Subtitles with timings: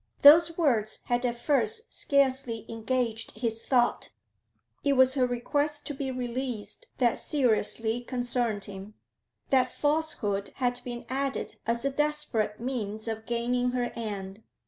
[0.23, 4.09] Those words had at first scarcely engaged his thought;
[4.83, 8.95] it was her request to be released that seriously concerned him;
[9.51, 14.41] that falsehood had been added as a desperate means of gaining her end.